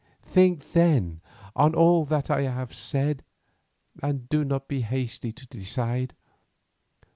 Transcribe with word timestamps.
Think 0.23 0.71
then 0.71 1.21
on 1.55 1.75
all 1.75 2.05
that 2.05 2.31
I 2.31 2.41
have 2.41 2.73
said, 2.73 3.23
and 4.01 4.27
do 4.29 4.43
not 4.43 4.67
be 4.67 4.81
hasty 4.81 5.31
to 5.31 5.45
decide. 5.45 6.15